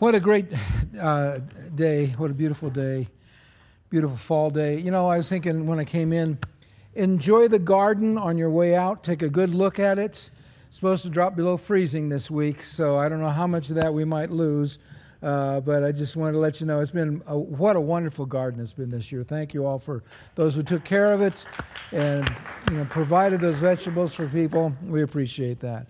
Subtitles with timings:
[0.00, 0.46] What a great
[0.98, 1.40] uh,
[1.74, 2.14] day.
[2.16, 3.08] What a beautiful day.
[3.90, 4.78] Beautiful fall day.
[4.78, 6.38] You know, I was thinking when I came in,
[6.94, 9.04] enjoy the garden on your way out.
[9.04, 10.04] Take a good look at it.
[10.04, 10.30] It's
[10.70, 13.92] supposed to drop below freezing this week, so I don't know how much of that
[13.92, 14.78] we might lose.
[15.22, 18.24] Uh, but I just wanted to let you know it's been a, what a wonderful
[18.24, 19.22] garden it's been this year.
[19.22, 20.02] Thank you all for
[20.34, 21.44] those who took care of it
[21.92, 22.26] and
[22.70, 24.74] you know, provided those vegetables for people.
[24.82, 25.88] We appreciate that.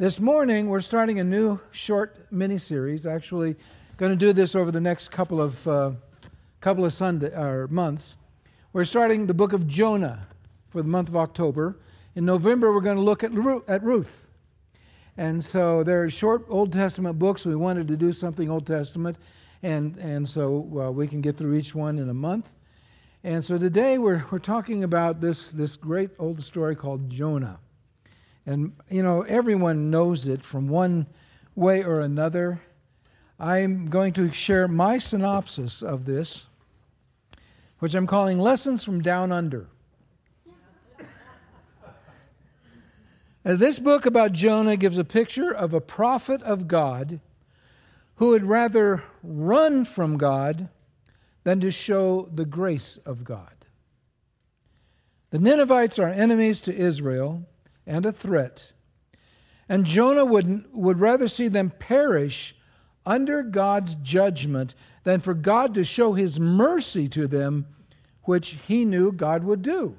[0.00, 3.04] This morning, we're starting a new short mini series.
[3.04, 3.56] Actually,
[3.96, 5.90] going to do this over the next couple of uh,
[6.60, 8.16] couple of Sunday or months.
[8.72, 10.28] We're starting the book of Jonah
[10.68, 11.80] for the month of October.
[12.14, 13.32] In November, we're going to look at
[13.68, 14.30] at Ruth.
[15.16, 17.44] And so they're short Old Testament books.
[17.44, 19.18] We wanted to do something Old Testament,
[19.64, 20.60] and and so
[20.94, 22.54] we can get through each one in a month.
[23.24, 27.58] And so today we're we're talking about this this great old story called Jonah.
[28.48, 31.06] And, you know, everyone knows it from one
[31.54, 32.62] way or another.
[33.38, 36.46] I'm going to share my synopsis of this,
[37.78, 39.68] which I'm calling Lessons from Down Under.
[43.44, 47.20] this book about Jonah gives a picture of a prophet of God
[48.14, 50.70] who would rather run from God
[51.44, 53.66] than to show the grace of God.
[55.32, 57.46] The Ninevites are enemies to Israel
[57.88, 58.72] and a threat.
[59.68, 62.54] And Jonah would, would rather see them perish
[63.04, 67.66] under God's judgment than for God to show his mercy to them,
[68.22, 69.96] which he knew God would do.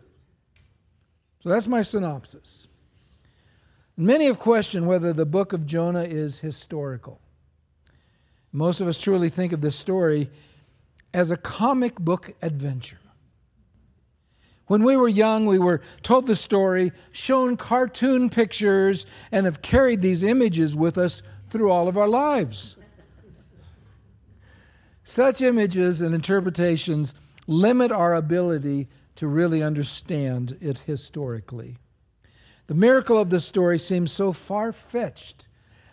[1.40, 2.67] So that's my synopsis.
[3.98, 7.20] Many have questioned whether the book of Jonah is historical.
[8.52, 10.30] Most of us truly think of this story
[11.14, 13.00] as a comic book adventure.
[14.70, 20.02] When we were young, we were told the story, shown cartoon pictures, and have carried
[20.02, 22.78] these images with us through all of our lives.
[25.03, 27.16] Such images and interpretations
[27.48, 31.77] limit our ability to really understand it historically.
[32.67, 35.48] The miracle of the story seems so far fetched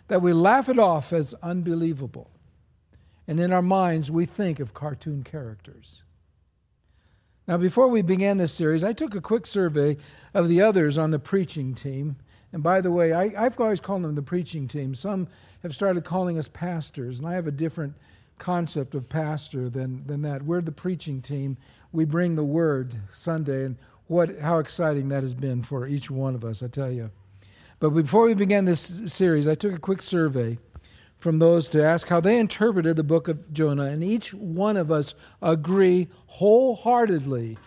[0.07, 2.29] that we laugh it off as unbelievable.
[3.27, 6.03] And in our minds, we think of cartoon characters.
[7.47, 9.95] Now, before we began this series, I took a quick survey
[10.33, 12.17] of the others on the preaching team.
[12.51, 14.93] And by the way, I, have always called them the preaching team.
[14.93, 15.29] Some
[15.63, 17.95] have started calling us pastors, and I have a different
[18.37, 20.43] concept of pastor than, than that.
[20.43, 21.55] We're the preaching team.
[21.93, 23.77] We bring the word Sunday, and
[24.07, 27.11] what, how exciting that has been for each one of us, I tell you.
[27.79, 30.57] But before we began this series, I took a quick survey
[31.17, 34.91] from those to ask how they interpreted the book of Jonah, and each one of
[34.91, 37.57] us agree wholeheartedly,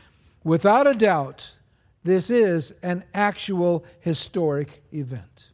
[0.44, 1.56] without a doubt,
[2.04, 5.50] this is an actual historic event.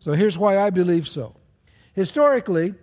[0.00, 1.36] So here's why I believe so.
[1.94, 2.74] Historically,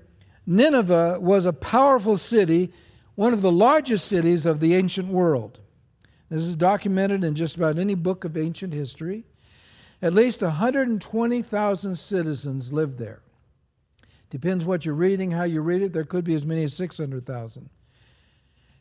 [0.46, 2.72] Nineveh was a powerful city,
[3.16, 5.60] one of the largest cities of the ancient world.
[6.30, 9.26] This is documented in just about any book of ancient history.
[10.02, 13.22] At least 120,000 citizens lived there.
[14.30, 15.94] Depends what you're reading, how you read it.
[15.94, 17.70] There could be as many as 600,000.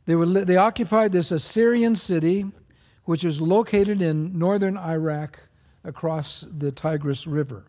[0.07, 2.47] They, were, they occupied this Assyrian city,
[3.05, 5.49] which is located in northern Iraq
[5.85, 7.67] across the Tigris River.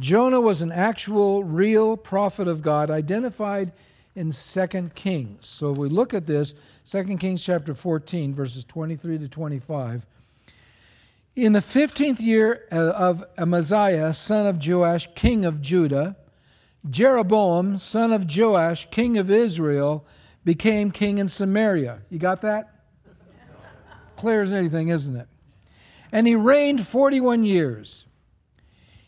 [0.00, 3.72] Jonah was an actual, real prophet of God identified
[4.14, 5.46] in 2 Kings.
[5.46, 6.54] So if we look at this,
[6.84, 10.06] 2 Kings chapter 14, verses 23 to 25.
[11.36, 16.16] In the 15th year uh, of Amaziah, son of Joash, king of Judah,
[16.88, 20.06] Jeroboam, son of Joash, king of Israel,
[20.44, 22.00] became king in Samaria.
[22.10, 22.70] You got that?
[24.16, 25.28] Clear as anything, isn't it?
[26.10, 28.06] And he reigned 41 years.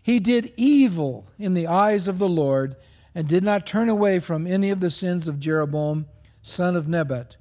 [0.03, 2.77] He did evil in the eyes of the Lord
[3.15, 6.07] and did not turn away from any of the sins of Jeroboam,
[6.43, 7.37] son of Nebat,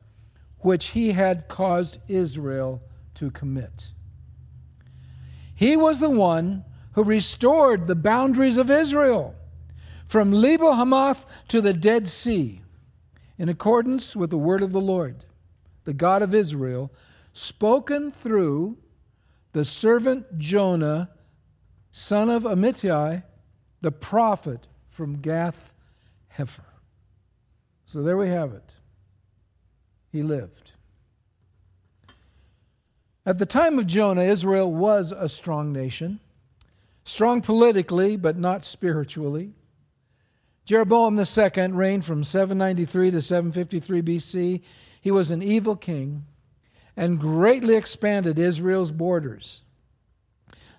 [0.59, 2.81] which he had caused Israel
[3.16, 3.91] to commit.
[5.53, 6.63] He was the one
[6.94, 9.35] who restored the boundaries of Israel
[10.09, 12.61] from Lebo Hamath to the Dead Sea,
[13.38, 15.23] in accordance with the word of the Lord,
[15.84, 16.91] the God of Israel,
[17.32, 18.79] spoken through
[19.52, 21.11] the servant Jonah,
[21.91, 23.23] son of Amittai,
[23.82, 25.76] the prophet from Gath
[26.38, 26.66] Hepher.
[27.85, 28.78] So there we have it.
[30.12, 30.72] He lived.
[33.28, 36.20] At the time of Jonah, Israel was a strong nation,
[37.03, 39.53] strong politically, but not spiritually.
[40.69, 44.61] Jeroboam II reigned from 793 to 753 BC.
[45.01, 46.25] He was an evil king
[46.95, 49.63] and greatly expanded Israel's borders.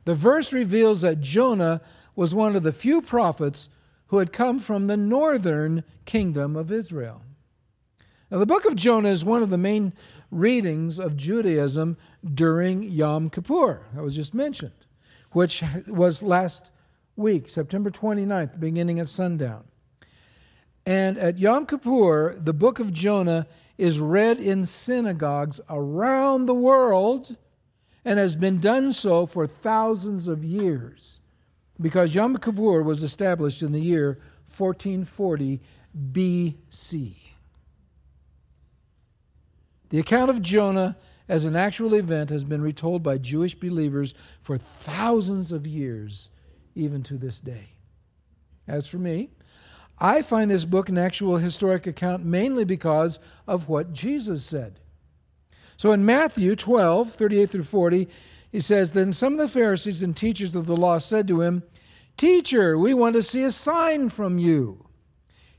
[0.05, 1.81] The verse reveals that Jonah
[2.15, 3.69] was one of the few prophets
[4.07, 7.23] who had come from the northern kingdom of Israel.
[8.31, 9.93] Now, the book of Jonah is one of the main
[10.31, 11.97] readings of Judaism
[12.33, 14.87] during Yom Kippur, that was just mentioned,
[15.33, 16.71] which was last
[17.17, 19.65] week, September 29th, beginning at sundown.
[20.87, 23.47] And at Yom Kippur, the book of Jonah
[23.77, 27.37] is read in synagogues around the world
[28.05, 31.21] and has been done so for thousands of years
[31.81, 34.19] because Yom Kippur was established in the year
[34.57, 35.61] 1440
[36.13, 37.17] BC.
[39.89, 40.97] The account of Jonah
[41.29, 46.31] as an actual event has been retold by Jewish believers for thousands of years,
[46.75, 47.75] even to this day.
[48.67, 49.31] As for me,
[50.01, 54.81] I find this book an actual historic account mainly because of what Jesus said.
[55.77, 58.09] So in Matthew 12, 38 through 40,
[58.51, 61.63] he says, Then some of the Pharisees and teachers of the law said to him,
[62.17, 64.87] Teacher, we want to see a sign from you.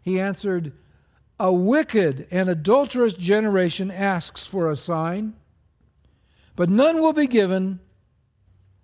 [0.02, 0.74] He answered,
[1.40, 5.34] A wicked and adulterous generation asks for a sign,
[6.56, 7.80] but none will be given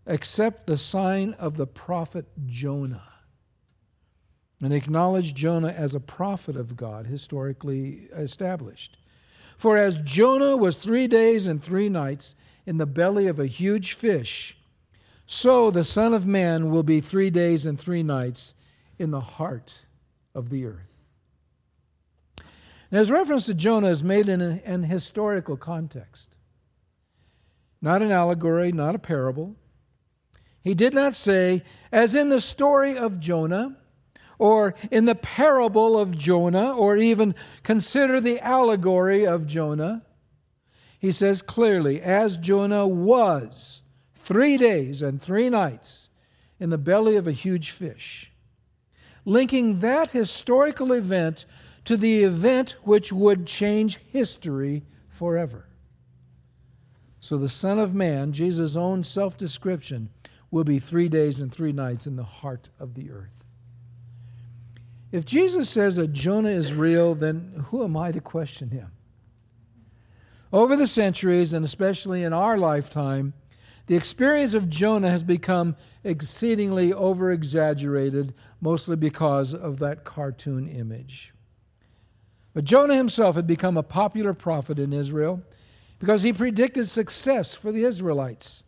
[0.05, 3.16] except the sign of the prophet Jonah.
[4.61, 8.97] And acknowledge Jonah as a prophet of God, historically established.
[9.55, 13.93] For as Jonah was three days and three nights in the belly of a huge
[13.93, 14.57] fish,
[15.25, 18.55] so the Son of Man will be three days and three nights
[18.97, 19.85] in the heart
[20.33, 21.09] of the earth.
[22.91, 26.35] Now, his reference to Jonah is made in an historical context,
[27.81, 29.55] not an allegory, not a parable.
[30.63, 33.75] He did not say, as in the story of Jonah,
[34.39, 40.03] or in the parable of Jonah, or even consider the allegory of Jonah.
[40.99, 43.81] He says clearly, as Jonah was
[44.13, 46.09] three days and three nights
[46.59, 48.31] in the belly of a huge fish,
[49.25, 51.45] linking that historical event
[51.85, 55.67] to the event which would change history forever.
[57.19, 60.09] So the Son of Man, Jesus' own self description,
[60.49, 63.36] will be three days and three nights in the heart of the earth.
[65.17, 68.91] If Jesus says that Jonah is real, then who am I to question him?
[70.53, 73.33] Over the centuries, and especially in our lifetime,
[73.87, 81.33] the experience of Jonah has become exceedingly over exaggerated, mostly because of that cartoon image.
[82.53, 85.41] But Jonah himself had become a popular prophet in Israel
[85.97, 88.63] because he predicted success for the Israelites.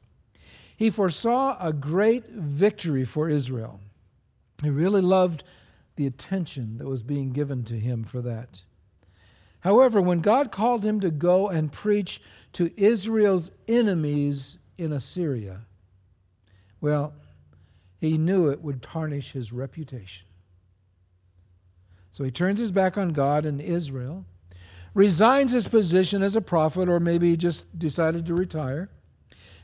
[0.76, 3.82] He foresaw a great victory for Israel.
[4.64, 5.44] He really loved
[6.00, 8.62] the attention that was being given to him for that.
[9.60, 12.22] However, when God called him to go and preach
[12.54, 15.66] to Israel's enemies in Assyria.
[16.80, 17.14] Well,
[18.00, 20.26] he knew it would tarnish his reputation.
[22.12, 24.24] So he turns his back on God and Israel,
[24.94, 28.90] resigns his position as a prophet, or maybe he just decided to retire,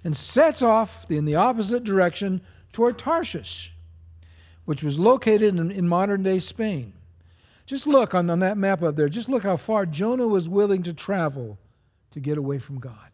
[0.03, 2.41] and sets off in the opposite direction
[2.73, 3.71] toward Tarshish,
[4.65, 6.93] which was located in, in modern day Spain.
[7.65, 10.83] Just look on, on that map up there, just look how far Jonah was willing
[10.83, 11.57] to travel
[12.11, 13.11] to get away from God.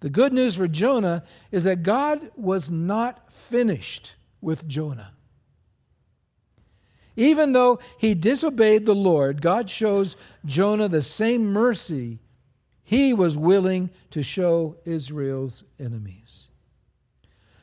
[0.00, 5.12] The good news for Jonah is that God was not finished with Jonah.
[7.16, 12.18] Even though he disobeyed the Lord, God shows Jonah the same mercy
[12.82, 16.49] he was willing to show Israel's enemies.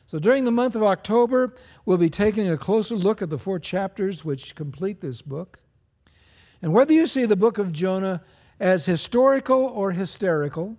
[0.08, 3.58] So during the month of October, we'll be taking a closer look at the four
[3.58, 5.58] chapters which complete this book.
[6.62, 8.22] And whether you see the book of Jonah
[8.58, 10.78] as historical or hysterical,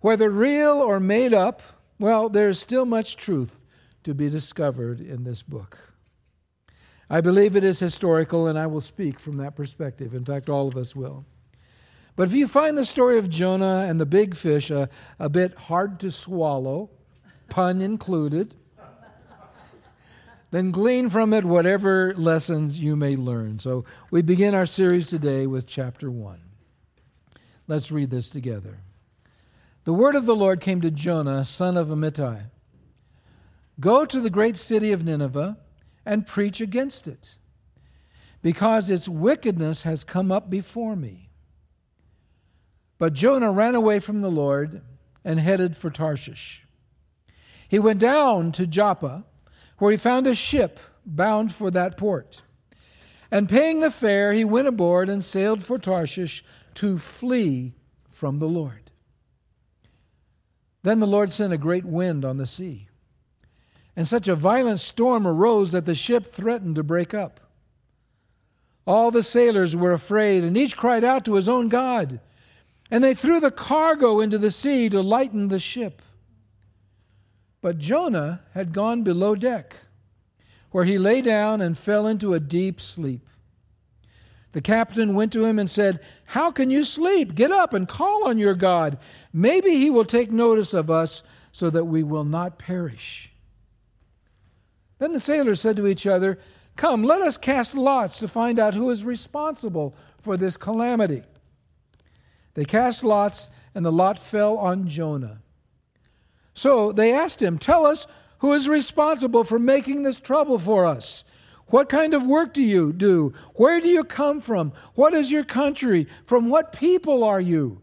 [0.00, 1.62] whether real or made up,
[1.98, 3.64] well, there's still much truth
[4.02, 5.94] to be discovered in this book.
[7.08, 10.12] I believe it is historical, and I will speak from that perspective.
[10.12, 11.24] In fact, all of us will.
[12.16, 15.54] But if you find the story of Jonah and the big fish a, a bit
[15.54, 16.90] hard to swallow,
[17.52, 18.54] pun included,
[20.52, 23.58] then glean from it whatever lessons you may learn.
[23.58, 26.40] So we begin our series today with chapter 1.
[27.68, 28.78] Let's read this together.
[29.84, 32.44] The word of the Lord came to Jonah, son of Amittai
[33.78, 35.58] Go to the great city of Nineveh
[36.06, 37.36] and preach against it,
[38.40, 41.28] because its wickedness has come up before me.
[42.96, 44.80] But Jonah ran away from the Lord
[45.22, 46.66] and headed for Tarshish.
[47.72, 49.24] He went down to Joppa,
[49.78, 52.42] where he found a ship bound for that port.
[53.30, 57.72] And paying the fare, he went aboard and sailed for Tarshish to flee
[58.10, 58.90] from the Lord.
[60.82, 62.88] Then the Lord sent a great wind on the sea,
[63.96, 67.40] and such a violent storm arose that the ship threatened to break up.
[68.86, 72.20] All the sailors were afraid, and each cried out to his own God.
[72.90, 76.02] And they threw the cargo into the sea to lighten the ship.
[77.62, 79.76] But Jonah had gone below deck,
[80.72, 83.26] where he lay down and fell into a deep sleep.
[84.50, 87.34] The captain went to him and said, How can you sleep?
[87.34, 88.98] Get up and call on your God.
[89.32, 93.30] Maybe he will take notice of us so that we will not perish.
[94.98, 96.38] Then the sailors said to each other,
[96.76, 101.22] Come, let us cast lots to find out who is responsible for this calamity.
[102.54, 105.41] They cast lots, and the lot fell on Jonah.
[106.54, 108.06] So they asked him, Tell us
[108.38, 111.24] who is responsible for making this trouble for us.
[111.68, 113.32] What kind of work do you do?
[113.54, 114.72] Where do you come from?
[114.94, 116.06] What is your country?
[116.24, 117.80] From what people are you?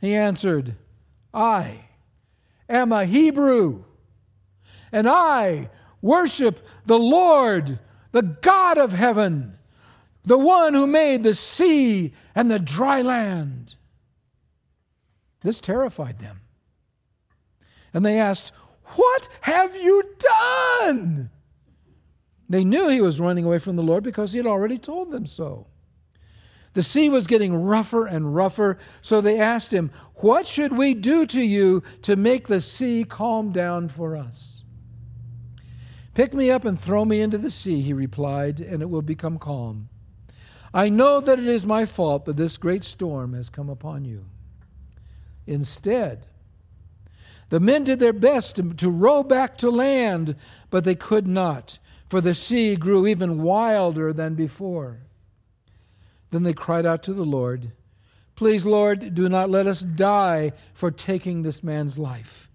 [0.00, 0.76] He answered,
[1.34, 1.88] I
[2.68, 3.84] am a Hebrew,
[4.92, 5.68] and I
[6.00, 7.78] worship the Lord,
[8.12, 9.58] the God of heaven,
[10.24, 13.74] the one who made the sea and the dry land.
[15.40, 16.40] This terrified them.
[17.96, 18.52] And they asked,
[18.96, 20.02] What have you
[20.82, 21.30] done?
[22.46, 25.24] They knew he was running away from the Lord because he had already told them
[25.24, 25.68] so.
[26.74, 31.24] The sea was getting rougher and rougher, so they asked him, What should we do
[31.24, 34.66] to you to make the sea calm down for us?
[36.12, 39.38] Pick me up and throw me into the sea, he replied, and it will become
[39.38, 39.88] calm.
[40.74, 44.26] I know that it is my fault that this great storm has come upon you.
[45.46, 46.26] Instead,
[47.48, 50.34] the men did their best to, row back to land,
[50.70, 55.02] but they could not, for the sea grew even wilder than before.
[56.30, 57.72] Then they cried out to the Lord,
[58.34, 62.50] Please, Lord, do not let us die for taking this man's life.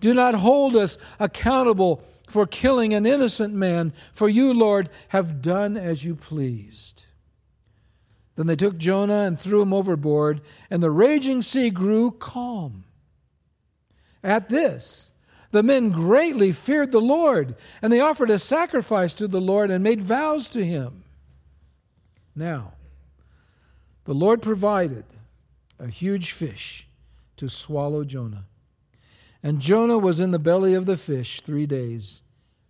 [0.00, 5.76] Do not hold us accountable for killing an innocent man, for you, Lord, have done
[5.76, 7.04] as you pleased.
[8.36, 12.84] Then they took Jonah and threw him overboard, and the raging sea grew calm.
[14.22, 15.10] At this,
[15.50, 19.82] the men greatly feared the Lord, and they offered a sacrifice to the Lord and
[19.82, 21.04] made vows to him.
[22.36, 22.74] Now,
[24.04, 25.04] the Lord provided
[25.78, 26.86] a huge fish
[27.36, 28.46] to swallow Jonah.
[29.42, 32.22] And Jonah was in the belly of the fish three days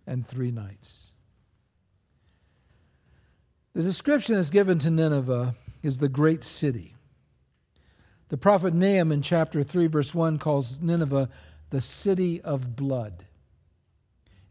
[0.07, 1.11] and three nights.
[3.73, 6.95] The description is given to Nineveh is the great city.
[8.31, 11.27] The prophet Nahum in chapter 3, verse 1 calls Nineveh
[11.69, 13.25] the city of blood.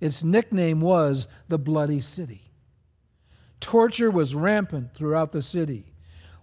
[0.01, 2.53] Its nickname was the Bloody City.
[3.59, 5.95] Torture was rampant throughout the city.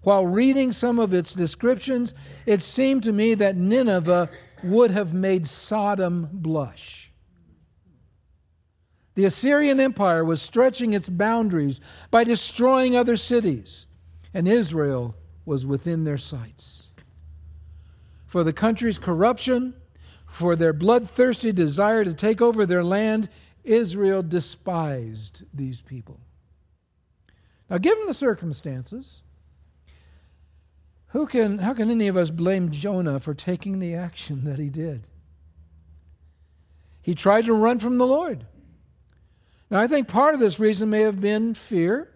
[0.02, 2.16] While reading some of its descriptions,
[2.48, 4.32] it seemed to me that Nineveh
[4.64, 7.12] would have made Sodom blush.
[9.14, 13.86] The Assyrian Empire was stretching its boundaries by destroying other cities,
[14.34, 15.16] and Israel
[15.46, 16.87] was within their sights.
[18.28, 19.74] For the country's corruption,
[20.28, 23.30] for their bloodthirsty desire to take over their land,
[23.64, 26.20] Israel despised these people.
[27.70, 29.24] Now, given the circumstances,
[31.08, 34.70] who can, how can any of us blame Jonah for taking the action that he
[34.70, 35.08] did?
[37.02, 38.46] He tried to run from the Lord.
[39.70, 42.14] Now, I think part of this reason may have been fear.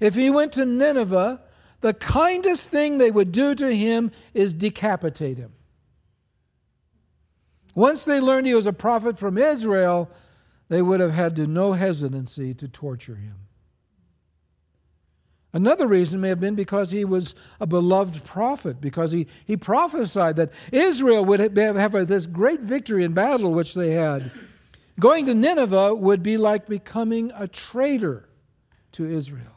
[0.00, 1.40] If he went to Nineveh,
[1.84, 5.52] the kindest thing they would do to him is decapitate him.
[7.74, 10.08] Once they learned he was a prophet from Israel,
[10.70, 13.34] they would have had to no hesitancy to torture him.
[15.52, 20.36] Another reason may have been because he was a beloved prophet, because he, he prophesied
[20.36, 24.32] that Israel would have, have this great victory in battle, which they had.
[24.98, 28.26] Going to Nineveh would be like becoming a traitor
[28.92, 29.53] to Israel.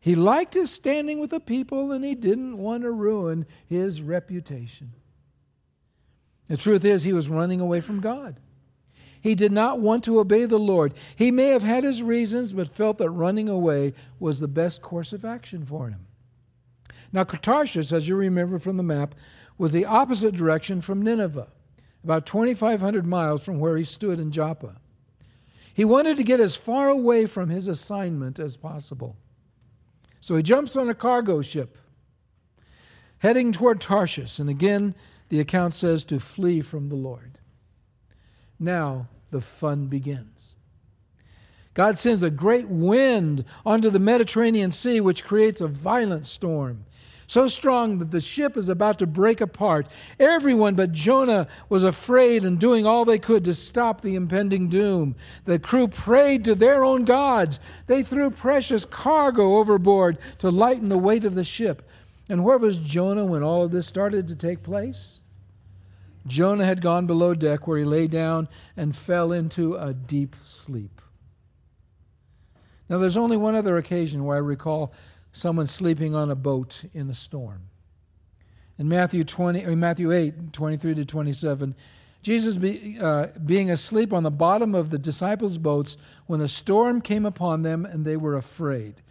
[0.00, 4.92] He liked his standing with the people and he didn't want to ruin his reputation.
[6.48, 8.40] The truth is, he was running away from God.
[9.20, 10.94] He did not want to obey the Lord.
[11.16, 15.12] He may have had his reasons, but felt that running away was the best course
[15.12, 16.06] of action for him.
[17.12, 19.14] Now, Tarshish, as you remember from the map,
[19.56, 21.48] was the opposite direction from Nineveh,
[22.04, 24.76] about 2,500 miles from where he stood in Joppa.
[25.74, 29.16] He wanted to get as far away from his assignment as possible.
[30.20, 31.78] So he jumps on a cargo ship,
[33.18, 34.94] heading toward Tarshish, and again,
[35.28, 37.38] the account says to flee from the Lord.
[38.58, 40.56] Now the fun begins.
[41.74, 46.86] God sends a great wind onto the Mediterranean Sea, which creates a violent storm.
[47.28, 49.86] So strong that the ship is about to break apart.
[50.18, 55.14] Everyone but Jonah was afraid and doing all they could to stop the impending doom.
[55.44, 57.60] The crew prayed to their own gods.
[57.86, 61.86] They threw precious cargo overboard to lighten the weight of the ship.
[62.30, 65.20] And where was Jonah when all of this started to take place?
[66.26, 71.02] Jonah had gone below deck where he lay down and fell into a deep sleep.
[72.88, 74.94] Now, there's only one other occasion where I recall
[75.32, 77.70] someone sleeping on a boat in a storm.
[78.78, 81.74] In Matthew, 20, or Matthew 8, 23 to 27,
[82.22, 87.00] Jesus be, uh, being asleep on the bottom of the disciples' boats when a storm
[87.00, 89.02] came upon them and they were afraid.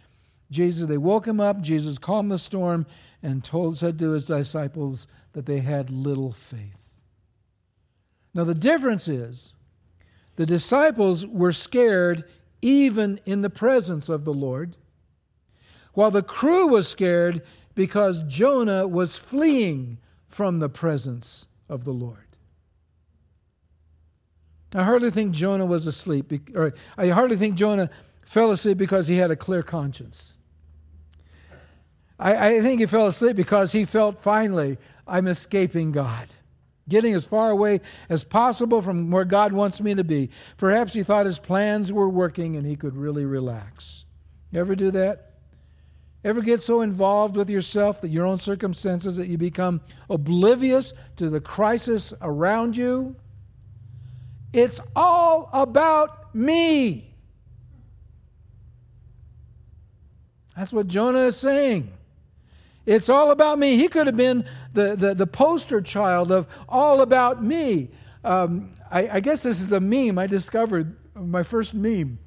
[0.50, 1.60] Jesus, they woke him up.
[1.60, 2.86] Jesus calmed the storm
[3.22, 7.04] and told, said to his disciples that they had little faith.
[8.32, 9.52] Now, the difference is
[10.36, 12.24] the disciples were scared
[12.62, 14.76] even in the presence of the Lord
[15.98, 17.42] while the crew was scared
[17.74, 22.36] because Jonah was fleeing from the presence of the Lord.
[24.76, 27.90] I hardly think Jonah was asleep, or I hardly think Jonah
[28.24, 30.36] fell asleep because he had a clear conscience.
[32.16, 36.28] I, I think he fell asleep because he felt finally, I'm escaping God
[36.88, 40.30] getting as far away as possible from where God wants me to be.
[40.58, 44.04] Perhaps he thought his plans were working and he could really relax.
[44.52, 45.27] You ever do that?
[46.24, 51.30] Ever get so involved with yourself that your own circumstances that you become oblivious to
[51.30, 53.14] the crisis around you?
[54.52, 57.14] It's all about me.
[60.56, 61.92] That's what Jonah is saying.
[62.84, 63.76] It's all about me.
[63.76, 67.90] He could have been the, the, the poster child of all about me.
[68.24, 72.18] Um, I, I, guess this is a meme I discovered, my first meme.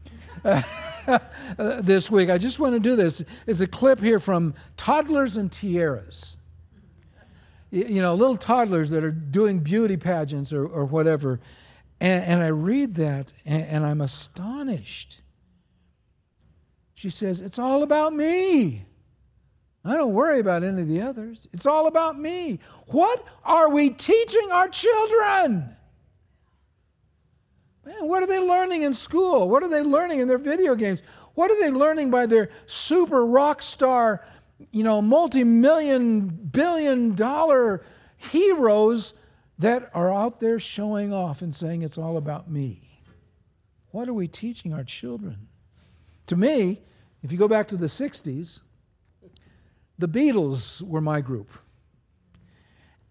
[1.58, 2.30] this week.
[2.30, 3.24] I just want to do this.
[3.48, 6.38] It's a clip here from Toddlers and Tiaras.
[7.72, 11.40] You know, little toddlers that are doing beauty pageants or, or whatever.
[12.02, 15.22] And, and I read that and, and I'm astonished.
[16.94, 18.86] She says, It's all about me.
[19.84, 21.48] I don't worry about any of the others.
[21.54, 22.60] It's all about me.
[22.88, 25.76] What are we teaching our children?
[27.86, 29.50] Man, what are they learning in school?
[29.50, 31.02] What are they learning in their video games?
[31.34, 34.24] What are they learning by their super rock star,
[34.72, 37.84] you know, multi million, billion dollar
[38.18, 39.16] heroes
[39.58, 43.02] that are out there showing off and saying it's all about me?
[43.90, 45.48] What are we teaching our children?
[46.28, 46.82] To me,
[47.24, 48.62] if you go back to the 60s,
[49.98, 51.50] the Beatles were my group.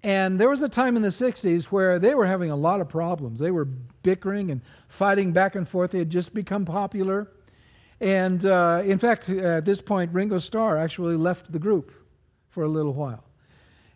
[0.02, 2.88] And there was a time in the 60s where they were having a lot of
[2.88, 3.38] problems.
[3.40, 5.90] They were bickering and fighting back and forth.
[5.90, 7.30] They had just become popular.
[8.00, 11.92] And uh, in fact, at this point, Ringo Starr actually left the group
[12.48, 13.24] for a little while.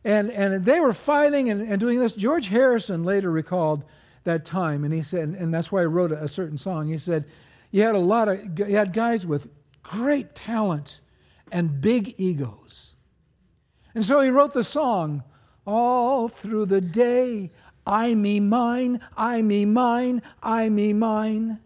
[0.05, 2.15] And, and they were fighting and, and doing this.
[2.15, 3.87] George Harrison later recalled
[4.25, 6.89] that time, and he said, and that's why I wrote a, a certain song.
[6.89, 7.25] He said,
[7.71, 9.49] You had a lot of, you had guys with
[9.83, 11.01] great talent
[11.51, 12.95] and big egos.
[13.95, 15.23] And so he wrote the song,
[15.67, 17.51] all through the day,
[17.87, 21.61] I me mine, I me mine, I me mine.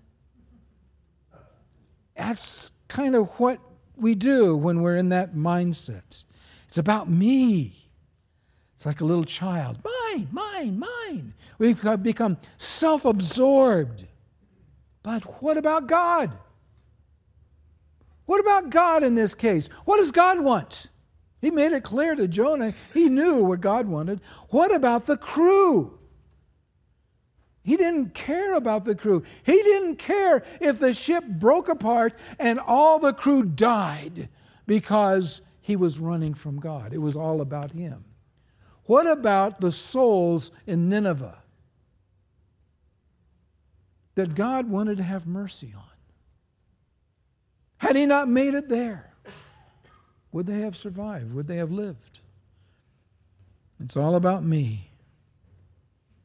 [2.16, 3.60] That's kind of what
[3.96, 6.24] we do when we're in that mindset.
[6.66, 7.88] It's about me.
[8.74, 9.78] It's like a little child.
[9.84, 11.34] Mine, mine, mine.
[11.58, 14.06] We become self absorbed.
[15.02, 16.32] But what about God?
[18.26, 19.68] What about God in this case?
[19.84, 20.90] What does God want?
[21.40, 22.72] He made it clear to Jonah.
[22.92, 24.20] He knew what God wanted.
[24.48, 25.98] What about the crew?
[27.62, 29.22] He didn't care about the crew.
[29.44, 34.28] He didn't care if the ship broke apart and all the crew died
[34.66, 36.94] because he was running from God.
[36.94, 38.04] It was all about him.
[38.84, 41.42] What about the souls in Nineveh
[44.14, 45.82] that God wanted to have mercy on?
[47.76, 49.07] Had he not made it there?
[50.32, 51.34] Would they have survived?
[51.34, 52.20] Would they have lived?
[53.80, 54.90] It's all about me.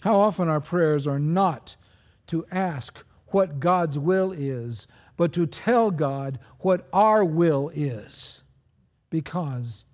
[0.01, 1.75] How often our prayers are not
[2.27, 8.43] to ask what God's will is, but to tell God what our will is,
[9.09, 9.85] because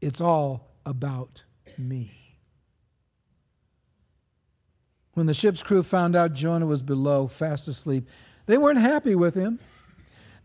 [0.00, 1.44] it's all about
[1.76, 2.38] me.
[5.14, 8.08] When the ship's crew found out Jonah was below, fast asleep,
[8.46, 9.58] they weren't happy with him.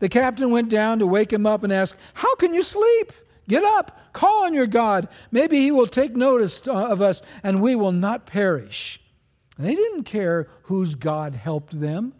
[0.00, 3.12] The captain went down to wake him up and ask, How can you sleep?
[3.48, 5.08] Get up, call on your God.
[5.30, 9.00] Maybe he will take notice uh, of us and we will not perish.
[9.58, 12.14] they didn't care whose God helped them.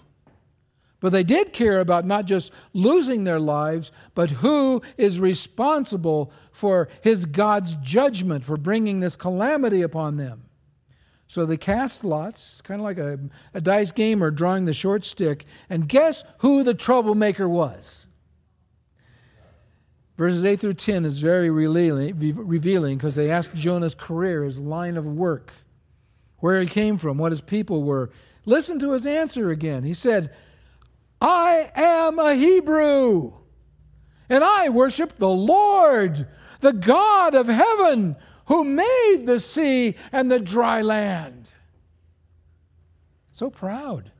[1.00, 6.88] But they did care about not just losing their lives, but who is responsible for
[7.00, 10.49] his God's judgment for bringing this calamity upon them.
[11.30, 13.20] So they cast lots, kind of like a,
[13.54, 18.08] a dice game or drawing the short stick, and guess who the troublemaker was?
[20.18, 25.06] Verses 8 through 10 is very revealing because they asked Jonah's career, his line of
[25.06, 25.52] work,
[26.38, 28.10] where he came from, what his people were.
[28.44, 29.84] Listen to his answer again.
[29.84, 30.34] He said,
[31.20, 33.34] I am a Hebrew,
[34.28, 36.26] and I worship the Lord,
[36.58, 38.16] the God of heaven,
[38.50, 41.52] who made the sea and the dry land.
[43.30, 44.10] So proud.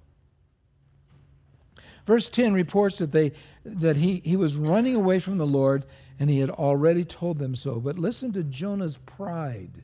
[2.06, 3.32] Verse 10 reports that, they,
[3.64, 5.84] that he, he was running away from the Lord
[6.20, 7.80] and he had already told them so.
[7.80, 9.82] But listen to Jonah's pride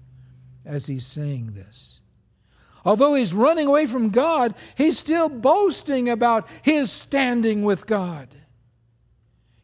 [0.65, 2.01] as he's saying this.
[2.85, 8.29] Although he's running away from God, he's still boasting about his standing with God.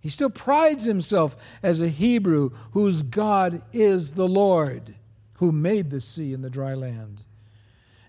[0.03, 4.97] He still prides himself as a Hebrew whose God is the Lord,
[5.35, 7.23] who made the sea and the dry land.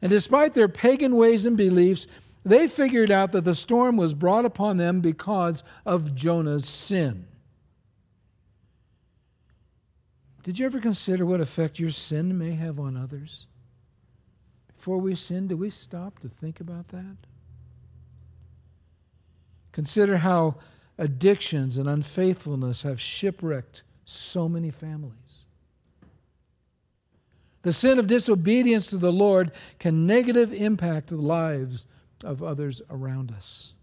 [0.01, 2.05] And despite their pagan ways and beliefs,
[2.43, 7.27] they figured out that the storm was brought upon them because of Jonah's sin.
[10.41, 13.47] Did you ever consider what effect your sin may have on others?
[14.83, 17.15] before we sin, do we stop to think about that?
[19.71, 20.55] Consider how
[20.97, 25.45] addictions and unfaithfulness have shipwrecked so many families.
[27.63, 31.85] The sin of disobedience to the Lord can negatively impact the lives
[32.23, 33.73] of others around us.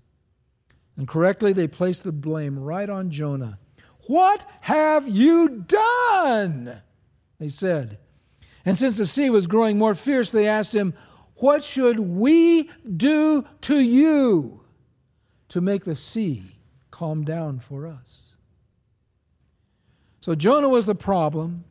[0.97, 3.59] And correctly, they place the blame right on Jonah.
[4.07, 6.83] What have you done?
[7.39, 7.99] They said.
[8.67, 10.93] And since the sea was growing more fierce, they asked him,
[11.37, 14.63] What should we do to you
[15.49, 16.60] to make the sea
[17.01, 18.35] calm down for us?
[20.21, 21.65] So Jonah was the problem,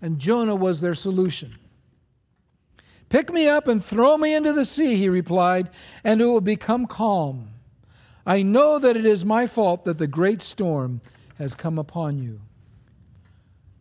[0.00, 1.58] and Jonah was their solution.
[3.10, 5.68] Pick me up and throw me into the sea, he replied,
[6.02, 7.50] and it will become calm.
[8.24, 11.02] I know that it is my fault that the great storm
[11.36, 12.40] has come upon you.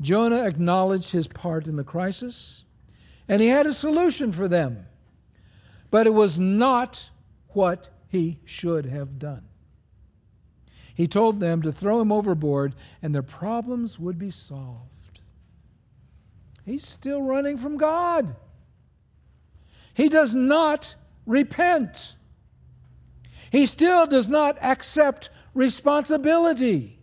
[0.02, 2.66] Jonah acknowledged his part in the crisis,
[3.30, 4.88] and he had a solution for them.
[5.90, 7.12] But it was not
[7.54, 9.46] what he should have done.
[10.96, 15.20] He told them to throw him overboard, and their problems would be solved.
[16.66, 18.36] He's still running from God.
[19.94, 22.16] He does not repent.
[23.52, 27.00] He still does not accept responsibility.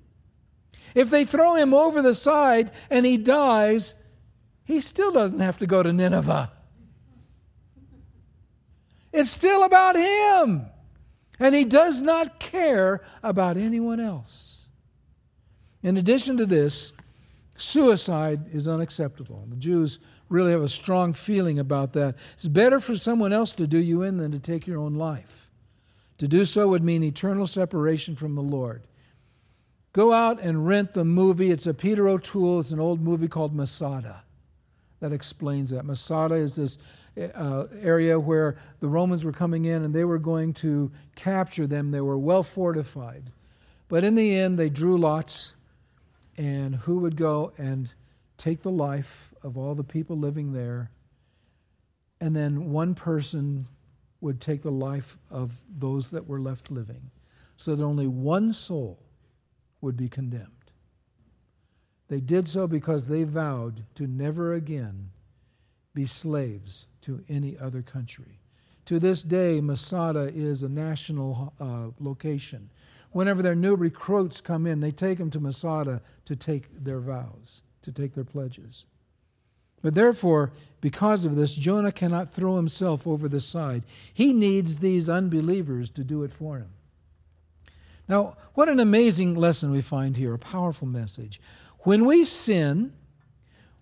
[0.95, 3.95] If they throw him over the side and he dies,
[4.65, 6.51] he still doesn't have to go to Nineveh.
[9.13, 10.67] It's still about him.
[11.43, 14.69] And he does not care about anyone else.
[15.83, 16.93] In addition to this,
[17.57, 19.45] suicide is unacceptable.
[19.49, 22.15] The Jews really have a strong feeling about that.
[22.35, 25.51] It's better for someone else to do you in than to take your own life.
[26.19, 28.85] To do so would mean eternal separation from the Lord.
[29.93, 31.51] Go out and rent the movie.
[31.51, 32.61] It's a Peter O'Toole.
[32.61, 34.23] It's an old movie called Masada
[35.01, 35.85] that explains that.
[35.85, 36.79] Masada is this
[37.17, 41.91] uh, area where the Romans were coming in and they were going to capture them.
[41.91, 43.33] They were well fortified.
[43.89, 45.55] But in the end, they drew lots,
[46.39, 47.93] and who would go and
[48.39, 50.91] take the life of all the people living there?
[52.19, 53.67] And then one person
[54.23, 57.11] would take the life of those that were left living,
[57.57, 59.03] so that only one soul
[59.83, 60.71] would be condemned.
[62.09, 65.11] They did so because they vowed to never again
[65.95, 68.41] be slaves to any other country.
[68.87, 72.71] To this day, Masada is a national uh, location.
[73.11, 77.63] Whenever their new recruits come in, they take them to Masada to take their vows,
[77.83, 78.87] to take their pledges.
[79.83, 83.85] But therefore, because of this, Jonah cannot throw himself over the side.
[84.13, 86.71] He needs these unbelievers to do it for him.
[88.09, 91.41] Now, what an amazing lesson we find here, a powerful message.
[91.81, 92.93] When we sin,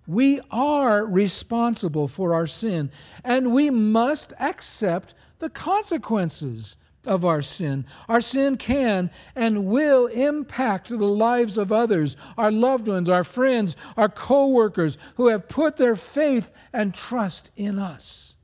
[0.07, 2.91] we are responsible for our sin,
[3.25, 7.87] and we must accept the consequences of our sin.
[8.09, 13.77] Our sin can and will impact the lives of others, our loved ones, our friends,
[13.97, 18.37] our co workers who have put their faith and trust in us.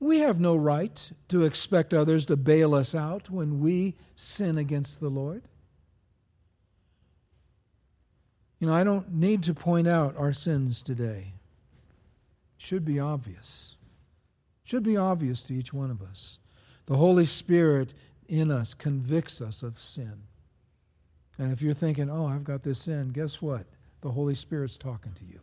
[0.00, 5.00] We have no right to expect others to bail us out when we sin against
[5.00, 5.42] the Lord.
[8.58, 11.34] You know, I don't need to point out our sins today.
[12.56, 13.76] It should be obvious.
[14.64, 16.38] Should be obvious to each one of us.
[16.86, 17.94] The Holy Spirit
[18.26, 20.22] in us convicts us of sin.
[21.38, 23.66] And if you're thinking, oh, I've got this sin, guess what?
[24.00, 25.40] The Holy Spirit's talking to you.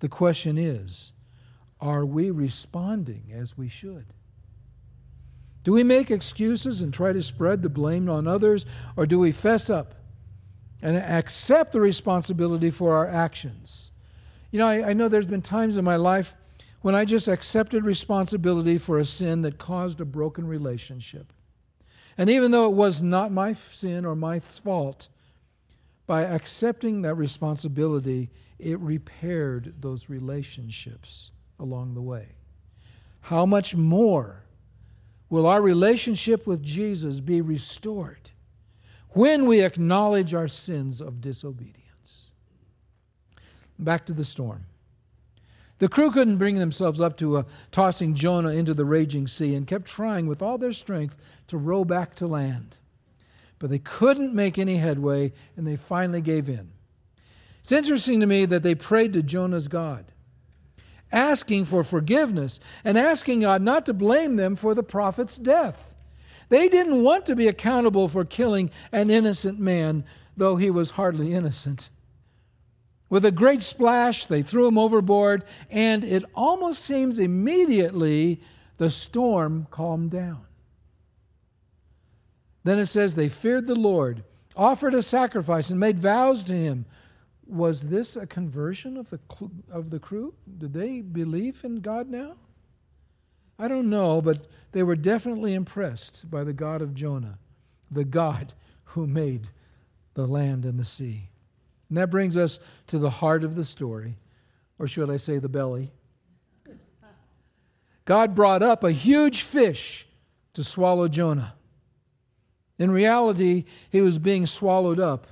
[0.00, 1.12] The question is,
[1.80, 4.06] are we responding as we should?
[5.62, 9.30] Do we make excuses and try to spread the blame on others, or do we
[9.30, 9.94] fess up
[10.82, 13.92] and accept the responsibility for our actions?
[14.50, 16.34] You know, I, I, know there's been times in my life
[16.82, 21.32] when I just accepted responsibility for a sin that caused a broken relationship.
[22.18, 25.08] And even though it was not my sin or my fault,
[26.06, 32.28] by accepting that responsibility, it repaired those relationships along the way.
[33.22, 34.42] How much more
[35.30, 38.31] will our relationship with Jesus be restored
[39.14, 42.30] when we acknowledge our sins of disobedience?
[43.78, 44.64] Back to the storm.
[45.78, 49.66] The crew couldn't bring themselves up to uh, tossing Jonah into the raging sea and
[49.66, 51.16] kept trying with all their strength
[51.48, 52.78] to row back to land.
[53.58, 56.70] But they couldn't make any headway, and they finally gave in.
[57.60, 60.04] It's interesting to me that they prayed to Jonah's God
[61.12, 65.94] asking for forgiveness and asking God not to blame them for the prophet's death.
[66.52, 70.04] They didn't want to be accountable for killing an innocent man,
[70.36, 71.88] though he was hardly innocent.
[73.08, 78.42] With a great splash, they threw him overboard, and it almost seems immediately
[78.76, 80.42] the storm calmed down.
[82.64, 84.22] Then it says they feared the Lord,
[84.54, 86.84] offered a sacrifice, and made vows to him
[87.46, 89.20] was this a conversion of the,
[89.72, 90.34] of the crew?
[90.58, 92.36] Did they believe in God now?
[93.58, 97.38] I don't know, but they were definitely impressed by the God of Jonah,
[97.90, 99.48] the God who made
[100.14, 101.28] the land and the sea.
[101.88, 104.16] And that brings us to the heart of the story,
[104.78, 105.92] or should I say the belly.
[108.04, 110.06] God brought up a huge fish
[110.54, 111.54] to swallow Jonah.
[112.78, 115.26] In reality, he was being swallowed up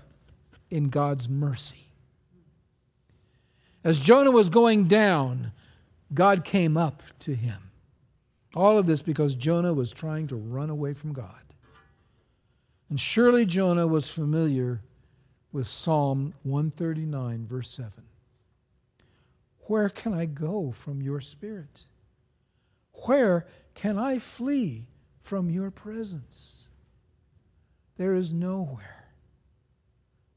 [0.70, 1.88] in God's mercy.
[3.82, 5.52] As Jonah was going down,
[6.12, 7.69] God came up to him.
[8.54, 11.42] All of this because Jonah was trying to run away from God.
[12.88, 14.82] And surely Jonah was familiar
[15.52, 18.04] with Psalm 139, verse 7.
[19.66, 21.84] Where can I go from your spirit?
[23.06, 24.88] Where can I flee
[25.20, 26.68] from your presence?
[27.96, 29.12] There is nowhere,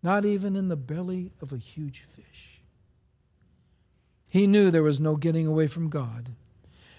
[0.04, 2.62] not even in the belly of a huge fish.
[4.28, 6.32] He knew there was no getting away from God.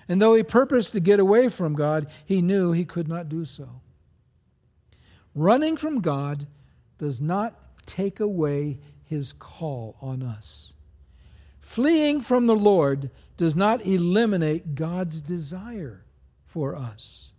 [0.09, 3.45] And though he purposed to get away from God, he knew he could not do
[3.45, 3.81] so.
[5.35, 6.47] Running from God
[6.99, 7.55] does not
[7.87, 10.75] take away his call on us.
[11.59, 16.05] Fleeing from the Lord does not eliminate God's desire
[16.45, 17.33] for us.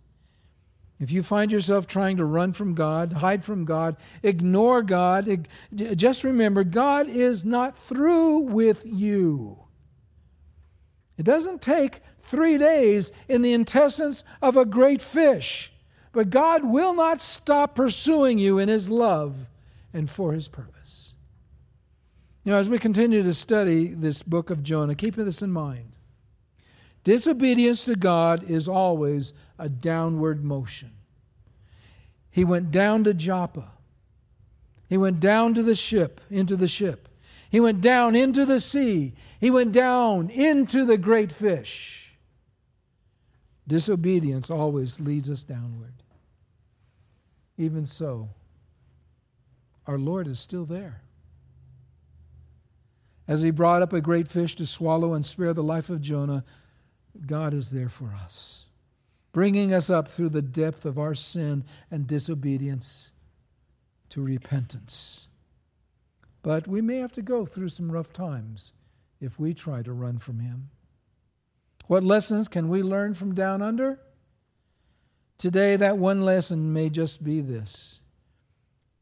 [0.98, 6.24] If you find yourself trying to run from God, hide from God, ignore God, just
[6.24, 9.58] remember God is not through with you.
[11.18, 15.72] It doesn't take three days in the intestines of a great fish,
[16.12, 19.48] but God will not stop pursuing you in His love
[19.92, 21.14] and for His purpose.
[22.44, 25.92] Now, as we continue to study this book of Jonah, keep this in mind.
[27.02, 30.90] Disobedience to God is always a downward motion.
[32.30, 33.70] He went down to Joppa.
[34.88, 37.08] He went down to the ship, into the ship.
[37.50, 39.14] He went down into the sea.
[39.40, 42.05] He went down into the great fish.
[43.66, 45.94] Disobedience always leads us downward.
[47.58, 48.28] Even so,
[49.86, 51.00] our Lord is still there.
[53.28, 56.44] As he brought up a great fish to swallow and spare the life of Jonah,
[57.26, 58.66] God is there for us,
[59.32, 63.12] bringing us up through the depth of our sin and disobedience
[64.10, 65.28] to repentance.
[66.42, 68.72] But we may have to go through some rough times
[69.20, 70.70] if we try to run from Him.
[71.86, 74.00] What lessons can we learn from down under?
[75.38, 78.02] Today, that one lesson may just be this.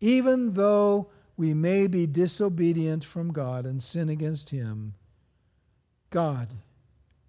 [0.01, 4.95] Even though we may be disobedient from God and sin against Him,
[6.11, 6.49] God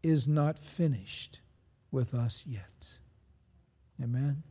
[0.03, 1.41] is not finished
[1.91, 2.97] with us yet.
[4.01, 4.43] Amen.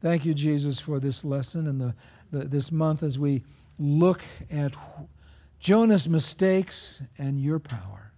[0.00, 1.94] Thank you, Jesus, for this lesson and the,
[2.30, 3.42] the, this month as we
[3.78, 4.74] look at
[5.58, 8.09] Jonah's mistakes and your power.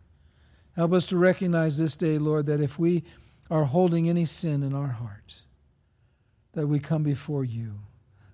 [0.76, 3.04] Help us to recognize this day, Lord, that if we
[3.50, 5.42] are holding any sin in our heart,
[6.52, 7.80] that we come before you.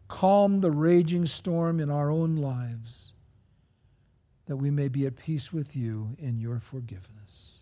[0.07, 3.15] Calm the raging storm in our own lives,
[4.47, 7.61] that we may be at peace with you in your forgiveness.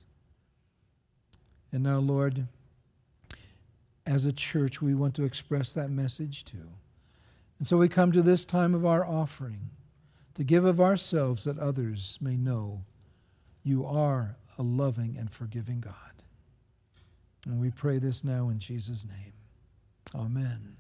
[1.73, 2.47] And now, Lord,
[4.07, 6.69] as a church, we want to express that message too.
[7.59, 9.71] And so we come to this time of our offering
[10.35, 12.85] to give of ourselves that others may know
[13.65, 15.95] you are a loving and forgiving God.
[17.45, 19.33] And we pray this now in Jesus' name.
[20.15, 20.76] Amen.